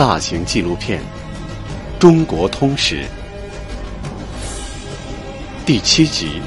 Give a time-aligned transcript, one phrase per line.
[0.00, 0.98] 大型纪录片
[1.98, 3.04] 《中国通史》
[5.66, 6.40] 第七集：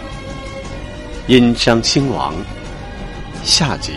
[1.28, 2.34] 殷商兴亡
[3.44, 3.92] 下集。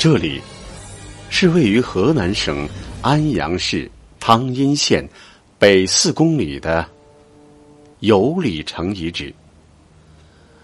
[0.00, 0.40] 这里
[1.28, 2.66] 是位于河南省
[3.02, 3.86] 安阳市
[4.18, 5.06] 汤阴县
[5.58, 6.86] 北四公里的
[7.98, 9.30] 有里城遗址。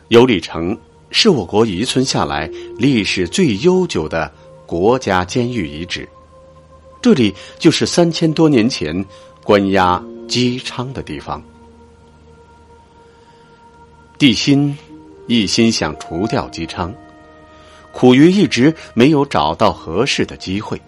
[0.08, 0.74] 有里城
[1.10, 4.32] 是我国遗存下来历史最悠久的
[4.64, 6.08] 国家监狱遗址，
[7.02, 9.04] 这里就是三千多年前
[9.44, 11.42] 关押姬昌的地方。
[14.16, 14.74] 帝辛
[15.26, 16.90] 一心想除掉姬昌。
[17.96, 20.78] 苦于一直没有找到合适的机会。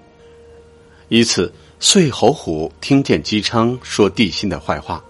[1.09, 5.03] 一次，岁侯虎听见姬昌说帝辛的坏话，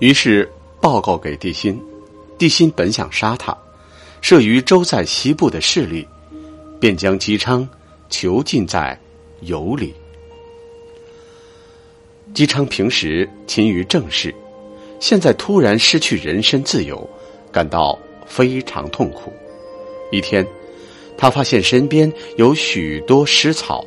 [0.00, 0.50] 于是
[0.80, 1.80] 报告给帝辛。
[2.36, 3.56] 帝辛本想杀他，
[4.20, 6.04] 慑于周在西部的势力，
[6.80, 7.68] 便将姬昌
[8.10, 8.98] 囚禁在
[9.42, 9.94] 羑里。
[12.34, 14.34] 姬昌平时勤于政事，
[14.98, 17.08] 现在突然失去人身自由，
[17.52, 19.32] 感到非常痛苦。
[20.10, 20.44] 一天。
[21.18, 23.84] 他发现身边有许多湿草，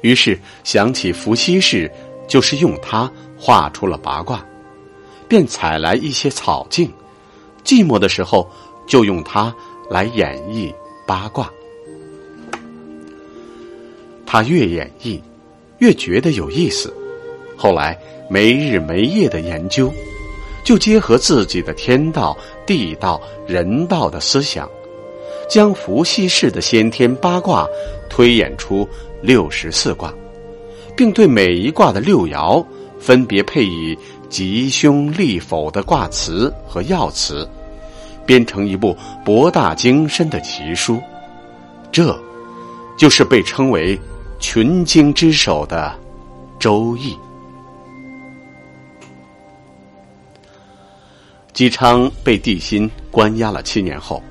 [0.00, 1.88] 于是想起伏羲氏
[2.26, 4.44] 就是用它画出了八卦，
[5.28, 6.90] 便采来一些草茎，
[7.62, 8.50] 寂寞的时候
[8.86, 9.54] 就用它
[9.90, 10.74] 来演绎
[11.06, 11.52] 八卦。
[14.24, 15.20] 他越演绎，
[15.78, 16.92] 越觉得有意思，
[17.56, 17.96] 后来
[18.28, 19.92] 没日没夜的研究，
[20.64, 22.36] 就结合自己的天道、
[22.66, 24.68] 地道、人道的思想。
[25.48, 27.66] 将伏羲氏的先天八卦
[28.08, 28.88] 推演出
[29.22, 30.12] 六十四卦，
[30.96, 32.64] 并对每一卦的六爻
[32.98, 33.96] 分别配以
[34.28, 37.48] 吉凶利否的卦辞和要词，
[38.26, 41.00] 编成一部博大精深的奇书。
[41.92, 42.18] 这，
[42.98, 43.98] 就是被称为
[44.40, 45.96] 群经之首的
[46.60, 47.12] 《周易》。
[51.52, 54.22] 姬昌被帝辛关押了七年后。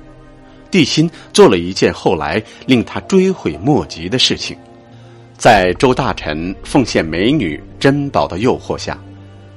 [0.70, 4.56] 帝辛做了一件后来令他追悔莫及的事情，
[5.36, 8.98] 在周大臣奉献美女珍宝的诱惑下，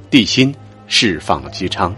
[0.09, 0.53] 帝辛
[0.87, 1.95] 释放了姬昌，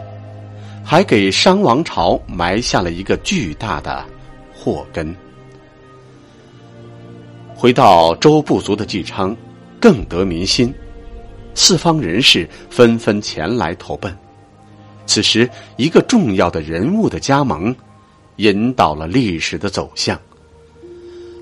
[0.84, 4.06] 还给商王朝埋下了一个巨大的
[4.54, 5.16] 祸根。
[7.56, 9.36] 回到周部族的姬昌，
[9.80, 10.74] 更得民心，
[11.54, 14.16] 四方人士纷纷前来投奔。
[15.06, 17.76] 此时，一个重要的人物的加盟。
[18.42, 20.20] 引导了历史的走向。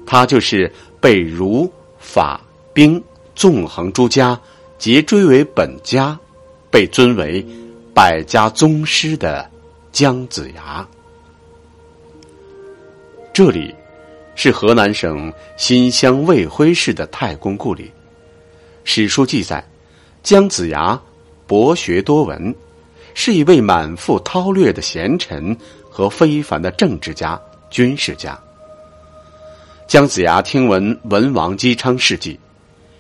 [0.06, 2.42] 他就是被儒、法、
[2.74, 3.02] 兵
[3.36, 4.40] 纵横诸家
[4.78, 6.20] 皆追为本家，
[6.70, 7.46] 被尊为
[7.94, 9.50] 百家宗师的
[9.92, 10.88] 姜子牙。
[13.32, 13.74] 这里
[14.36, 17.90] 是河南省新乡卫辉市的太公故里。
[18.84, 19.64] 史书记载，
[20.24, 21.00] 姜子牙
[21.46, 22.54] 博学多闻，
[23.14, 25.56] 是一位满腹韬略的贤臣。
[25.90, 27.40] 和非凡的政治家、
[27.70, 28.40] 军事家，
[29.88, 32.40] 姜子牙听闻文王姬昌事迹，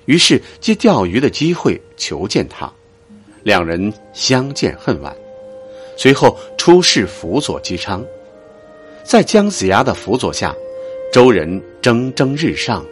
[0.05, 2.71] 于是借钓鱼的机会求见他，
[3.43, 5.15] 两人相见恨晚。
[5.95, 8.03] 随后出仕辅佐姬昌，
[9.03, 10.55] 在姜子牙的辅佐下，
[11.13, 12.85] 周人蒸蒸日上，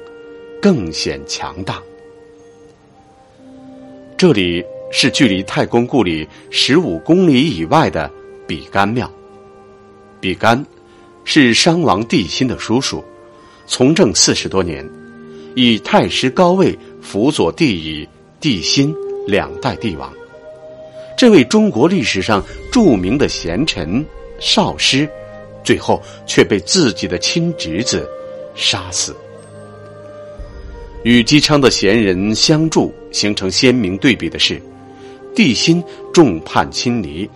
[0.62, 1.82] 更显强大。
[4.18, 8.12] 这里是距离太公故里十五公里以外的
[8.48, 9.12] 比干庙。
[10.20, 10.66] 比干
[11.24, 13.04] 是商王帝辛的叔叔，
[13.66, 14.88] 从政四十多年，
[15.56, 18.08] 以太师高位辅佐帝乙、
[18.40, 18.96] 帝辛
[19.28, 20.12] 两代帝王。
[21.18, 24.06] 这位中国历史上著名的贤臣
[24.40, 25.10] 少师，
[25.64, 28.08] 最后却被自己的亲侄子
[28.56, 29.16] 杀死。
[31.04, 34.62] 与姬昌的贤人相助形成鲜明对比的是，
[35.36, 35.84] 帝辛
[36.14, 37.30] 众叛亲离。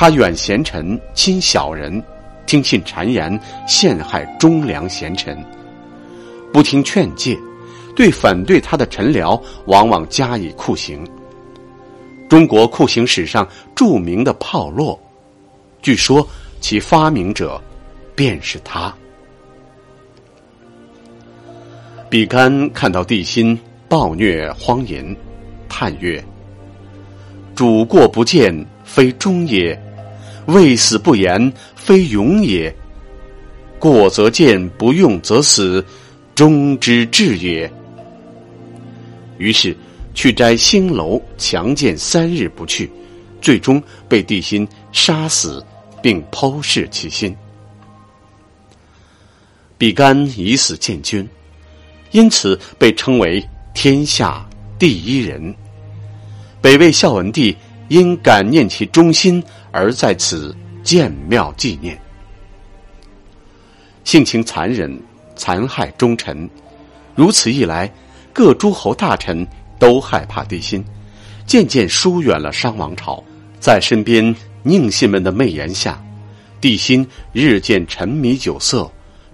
[0.00, 2.00] 他远贤臣，亲小人，
[2.46, 3.36] 听信谗言，
[3.66, 5.36] 陷害忠良贤臣，
[6.52, 7.36] 不听劝诫，
[7.96, 11.04] 对反对他的臣僚往往加以酷刑。
[12.28, 14.96] 中国酷刑史上著名的炮烙，
[15.82, 16.24] 据说
[16.60, 17.60] 其发明者
[18.14, 18.94] 便是他。
[22.08, 23.58] 比干看到帝辛
[23.88, 25.16] 暴虐荒淫，
[25.68, 26.24] 叹曰
[27.56, 29.76] ：“主过不谏，非忠也；
[30.48, 32.74] 未死不言，非勇也。
[33.78, 35.84] 过则谏，不用则死，
[36.34, 37.70] 忠之至也。”
[39.38, 39.76] 于是
[40.14, 42.90] 去摘星楼，强谏三日不去，
[43.40, 45.64] 最终被帝辛杀死，
[46.02, 47.36] 并剖视其心。
[49.76, 51.28] 比干以死建军。
[52.10, 54.42] 因此被称为天下
[54.78, 55.54] 第一人。
[56.62, 57.54] 北魏孝文帝
[57.88, 62.00] 因感念其忠心而在此建庙纪念。
[64.04, 65.00] 性情残忍，
[65.36, 66.48] 残害忠臣，
[67.14, 67.92] 如此一来，
[68.32, 69.46] 各诸侯大臣
[69.78, 70.84] 都害怕帝辛，
[71.46, 73.22] 渐渐疏远了商王朝。
[73.60, 74.34] 在身边
[74.64, 76.02] 佞信们的媚言下，
[76.60, 78.90] 帝辛日渐沉迷酒色，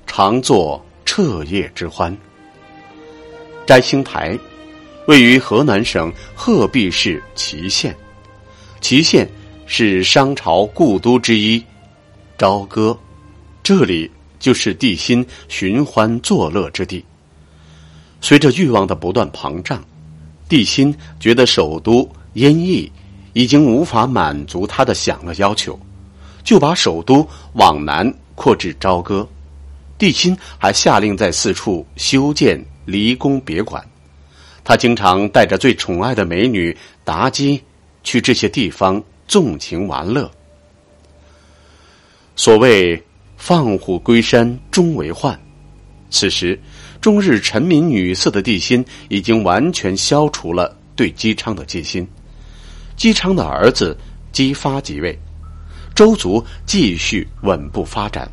[0.07, 2.17] 常作彻夜之欢。
[3.67, 4.39] 摘星台，
[5.07, 7.95] 位于河南省鹤壁市祁县。
[8.81, 9.29] 祁县
[9.67, 11.63] 是商朝故都之一，
[12.39, 12.97] 朝歌，
[13.63, 17.05] 这里就是帝辛寻欢作乐之地。
[18.21, 19.83] 随着欲望的不断膨胀，
[20.49, 22.91] 帝辛觉得首都燕邑
[23.33, 25.79] 已经无法满足他的享乐要求，
[26.43, 29.27] 就把首都往南扩至朝歌。
[29.97, 32.65] 帝辛还下令在四处修建。
[32.87, 33.83] 离宫别馆，
[34.63, 37.59] 他经常带着最宠爱的美女妲己
[38.03, 40.31] 去这些地方纵情玩乐。
[42.37, 43.01] 所谓
[43.37, 45.39] “放虎归山终为患”，
[46.11, 46.59] 此时
[47.01, 52.07] 终日沉迷女色的帝辛已经完全消除了对姬昌的戒心。
[52.97, 53.97] 姬昌的儿子
[54.33, 55.19] 姬发即位，
[55.95, 58.31] 周族继续稳步发展。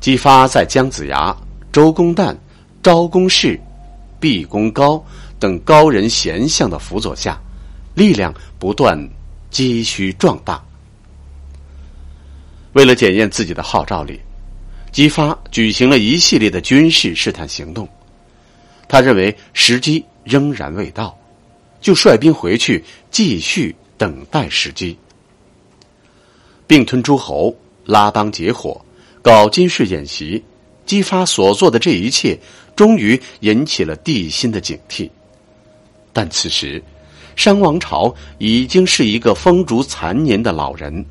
[0.00, 1.36] 姬发在姜子牙、
[1.70, 2.36] 周公旦。
[2.82, 3.56] 昭公氏、
[4.18, 5.00] 毕公高
[5.38, 7.40] 等高人贤相的辅佐下，
[7.94, 8.98] 力量不断
[9.52, 10.60] 积蓄壮大。
[12.72, 14.18] 为了检验自己的号召力，
[14.90, 17.88] 姬发举行了一系列的军事试探行动。
[18.88, 21.16] 他认为时机仍然未到，
[21.80, 22.82] 就率兵回去
[23.12, 24.98] 继续等待时机，
[26.66, 27.54] 并吞诸侯、
[27.84, 28.84] 拉帮结伙、
[29.22, 30.42] 搞军事演习。
[30.84, 32.36] 姬发所做的这一切。
[32.74, 35.08] 终于引起了帝辛的警惕，
[36.10, 36.82] 但此时，
[37.36, 41.04] 商王朝已经是一个风烛残年的老人，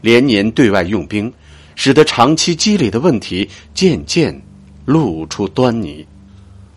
[0.00, 1.32] 连年对外用兵，
[1.74, 4.40] 使得长期积累的问题渐渐
[4.84, 6.06] 露出端倪。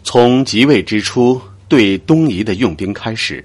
[0.04, 3.44] 从即位之初对东夷的用兵开始，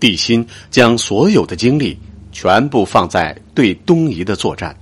[0.00, 1.96] 帝辛将所有的精力
[2.32, 4.76] 全部放在对东夷的作战，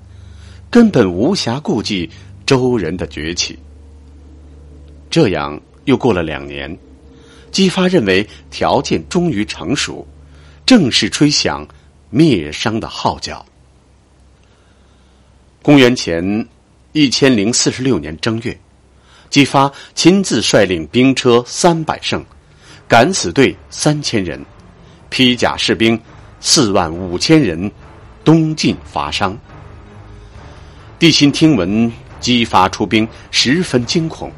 [0.70, 2.08] 根本无暇顾及
[2.46, 3.58] 周人的崛起。
[5.10, 6.76] 这样又过了两年，
[7.50, 10.06] 姬发认为条件终于成熟，
[10.64, 11.66] 正式吹响
[12.10, 13.44] 灭商的号角。
[15.62, 16.46] 公元前
[16.92, 18.58] 一千零四十六年正月，
[19.30, 22.24] 姬发亲自率领兵车三百乘，
[22.86, 24.44] 敢死队三千人，
[25.08, 26.00] 披甲士兵
[26.40, 27.70] 四万五千人，
[28.24, 29.36] 东进伐商。
[30.98, 34.30] 帝辛听闻姬发出兵，十分惊恐。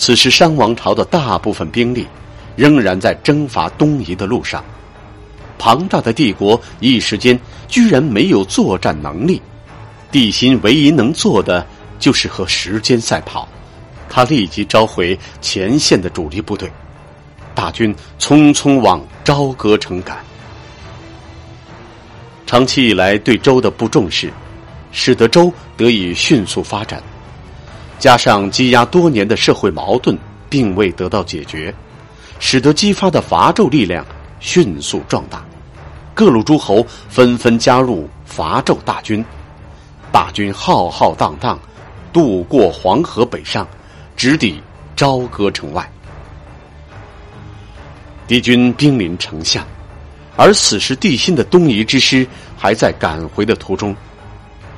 [0.00, 2.06] 此时，商王朝的大部分兵力
[2.56, 4.64] 仍然在征伐东夷的路上。
[5.58, 7.38] 庞大的帝国一时间
[7.68, 9.42] 居然没有作战能力。
[10.10, 11.66] 帝辛唯一能做的
[11.98, 13.46] 就是和时间赛跑。
[14.08, 16.72] 他立即召回前线的主力部队，
[17.54, 20.16] 大军匆匆往朝歌城赶。
[22.46, 24.32] 长期以来对周的不重视，
[24.92, 27.02] 使得周得以迅速发展。
[28.00, 31.72] 加上积压多年的社会矛盾并未得到解决，
[32.38, 34.04] 使得激发的伐纣力量
[34.40, 35.44] 迅速壮大，
[36.14, 39.22] 各路诸侯纷纷加入伐纣大军，
[40.10, 41.60] 大军浩浩荡荡
[42.10, 43.68] 渡过黄河北上，
[44.16, 44.62] 直抵
[44.96, 45.86] 朝歌城外。
[48.26, 49.66] 敌军兵临城下，
[50.36, 52.26] 而此时地心的东夷之师
[52.56, 53.94] 还在赶回的途中，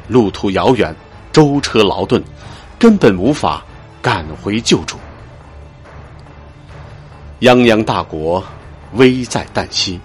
[0.08, 0.92] 路途遥远，
[1.30, 2.20] 舟车劳顿。
[2.82, 3.64] 根本无法
[4.02, 4.96] 赶回救助，
[7.40, 8.42] 泱泱大国
[8.94, 10.00] 危在旦夕，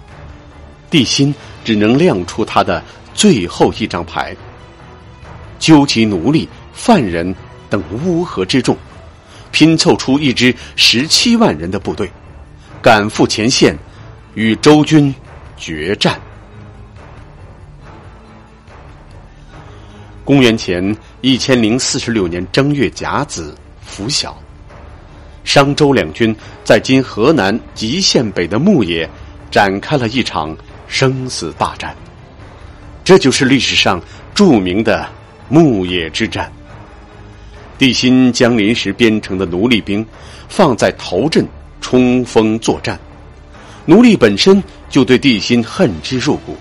[0.88, 2.80] 帝辛只能亮出他的
[3.14, 4.36] 最后一张牌，
[5.58, 7.34] 纠集奴隶、犯人
[7.68, 8.76] 等乌合之众，
[9.50, 12.08] 拼凑出一支十七万人的部队，
[12.80, 13.76] 赶赴前线，
[14.34, 15.12] 与周军
[15.56, 16.16] 决战。
[20.24, 23.52] 公元前一千零四十六年正月甲子
[23.84, 24.40] 拂晓，
[25.42, 29.08] 商周两军在今河南吉县北的牧野
[29.50, 30.56] 展开了一场
[30.86, 31.92] 生死大战。
[33.02, 34.00] 这就是历史上
[34.32, 35.08] 著名的
[35.48, 36.52] 牧野之战。
[37.78, 40.06] 帝辛将临时编成的奴隶兵
[40.48, 41.44] 放在头阵
[41.80, 42.96] 冲锋作战，
[43.86, 46.56] 奴隶本身就对帝辛恨之入骨，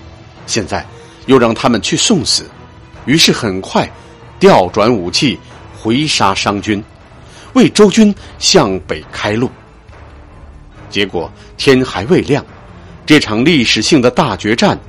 [0.47, 0.83] 现在
[1.27, 2.49] 又让他们去送死，
[3.05, 3.87] 于是很快
[4.39, 5.37] 调转武器
[5.79, 6.83] 回杀商军，
[7.53, 9.49] 为周军向北开路。
[10.89, 12.45] 结果天还未亮，
[13.05, 14.79] 这场历史性的大决战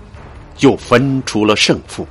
[0.61, 2.07] 又分出了胜负。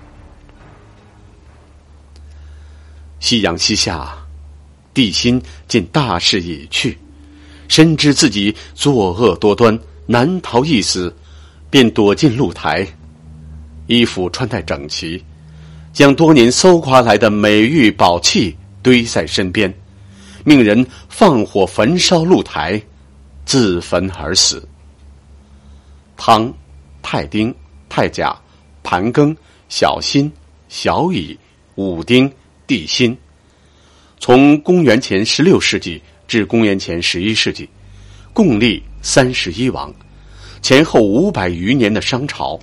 [3.20, 4.14] 夕阳西下，
[4.94, 6.98] 帝辛见大势已去，
[7.68, 11.14] 深知自己作恶多端，难逃一死，
[11.70, 12.88] 便躲进露台，
[13.88, 15.24] 衣服穿戴整齐，
[15.98, 19.74] 将多年搜刮来的美玉宝器堆在身边，
[20.46, 22.80] 命人放火焚烧露台，
[23.48, 24.64] 自焚而死。
[26.16, 26.54] 汤、
[27.02, 27.52] 太丁、
[27.90, 28.40] 太甲、
[28.84, 29.36] 盘庚、
[29.70, 30.32] 小辛、
[30.70, 31.36] 小乙、
[31.74, 32.32] 武丁。
[32.68, 33.18] 帝辛，
[34.20, 37.68] 从公元前十六世纪至公元前十一世纪，
[38.34, 39.92] 共立三十一王，
[40.62, 42.60] 前后五百余年的商朝，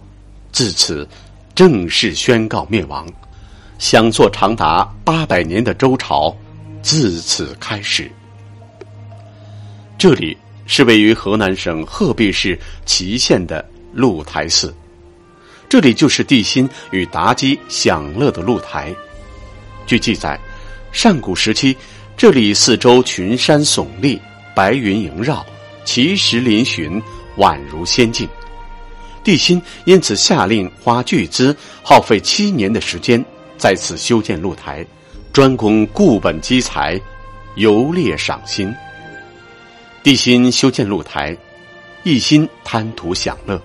[0.53, 1.09] 自此
[1.53, 3.05] 正式宣告灭亡。
[3.79, 6.35] 想做长达八百年的周朝，
[6.81, 8.11] 自此开始。
[9.99, 14.75] 这里是位于河南省鹤壁市淇县的露台寺，
[15.69, 18.95] 这里就是帝辛与妲己享乐的露台。
[19.87, 20.39] 据记载，
[20.93, 21.77] 上古时期，
[22.17, 24.21] 这里四周群山耸立，
[24.55, 25.45] 白云萦绕，
[25.85, 27.03] 奇石嶙峋，
[27.37, 28.29] 宛如仙境。
[29.23, 33.23] 帝辛因此下令花巨资，耗费七年的时间，
[33.57, 34.85] 在此修建露台，
[35.33, 37.01] 专供固本积财，
[37.57, 38.75] 游猎赏心。
[40.03, 41.37] 帝辛修建露台，
[42.03, 43.61] 一心贪图享乐，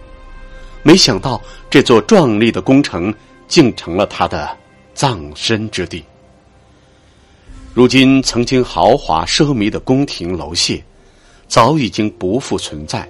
[0.83, 3.13] 没想到这座壮丽的工程
[3.47, 4.57] 竟成了他的。
[4.95, 6.03] 葬身之地，
[7.73, 10.81] 如今曾经豪华奢靡的宫廷楼榭，
[11.47, 13.07] 早已经不复存在，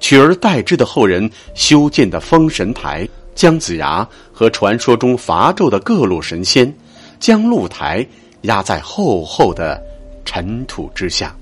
[0.00, 6.74] 取而代之的后人修建的封神台、姜子牙和传说中伐纣的各路神仙，
[7.20, 8.04] 将露台
[8.40, 9.80] 压在厚厚的
[10.24, 11.36] 尘土之下。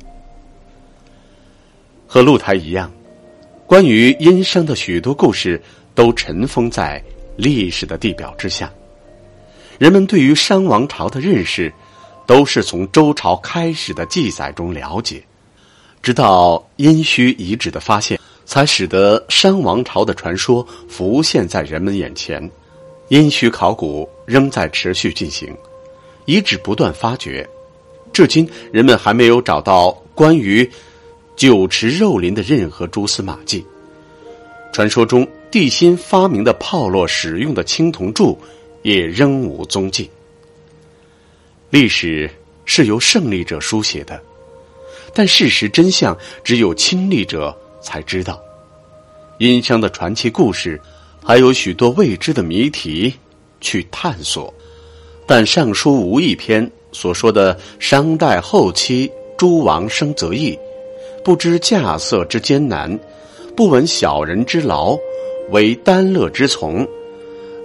[2.06, 2.92] 和露台一样，
[3.66, 5.58] 关于殷商的许多故事
[5.94, 7.02] 都尘封在
[7.34, 8.70] 历史的地表之下。
[9.78, 11.72] 人们对于商王朝的认识，
[12.26, 15.24] 都是从周朝开始的记载中了解，
[16.02, 22.50] 直到殷墟遗址的发现，才使得商王朝的传说浮现在人们眼前。
[23.08, 25.54] 殷墟考古仍在持续进行，
[26.24, 27.46] 遗址不断发掘，
[28.12, 30.68] 至今人们还没有找到关于
[31.36, 33.62] 酒池肉林的任何蛛丝马迹。
[34.72, 38.38] 传说中，帝辛发明的炮烙使用的青铜柱。
[38.82, 40.08] 也仍无踪迹。
[41.70, 42.30] 历史
[42.64, 44.22] 是由胜利者书写的，
[45.12, 47.52] 但事实真相只有亲历者
[47.86, 48.42] 才知道。
[49.38, 50.80] 殷商的传奇故事
[51.22, 53.14] 还有许多未知的谜题
[53.60, 54.52] 去探索，
[55.26, 60.58] 但《尚书吴义篇》所说的商代后期诸王生则易，
[61.22, 62.98] 不知稼穑之艰难，
[63.56, 64.98] 不闻小人之劳，
[65.50, 66.84] 为丹乐之从。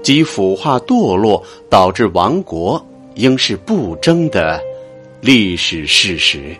[0.03, 2.83] 及腐化堕落导致亡国，
[3.15, 4.59] 应是不争的
[5.21, 6.55] 历史事实。